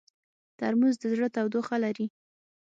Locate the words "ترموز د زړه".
0.59-1.27